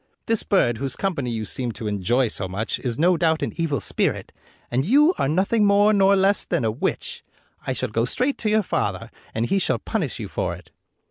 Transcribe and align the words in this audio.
This 0.25 0.41
bird, 0.41 0.79
whose 0.79 0.95
company 0.95 1.29
you 1.29 1.45
seem 1.45 1.73
to 1.73 1.85
enjoy 1.85 2.27
so 2.29 2.47
much, 2.47 2.79
is 2.79 2.97
no 2.97 3.17
doubt 3.17 3.43
an 3.43 3.53
evil 3.57 3.79
spirit, 3.79 4.31
and 4.71 4.83
you 4.83 5.13
are 5.19 5.29
nothing 5.29 5.63
more 5.63 5.93
nor 5.93 6.15
less 6.15 6.43
than 6.43 6.65
a 6.65 6.71
witch. 6.71 7.23
I 7.67 7.73
shall 7.73 7.89
go 7.89 8.05
straight 8.05 8.39
to 8.39 8.49
your 8.49 8.63
father, 8.63 9.11
and 9.35 9.45
he 9.45 9.59
shall 9.59 9.77
punish 9.77 10.17
you 10.19 10.27
for 10.27 10.55
it." 10.55 10.71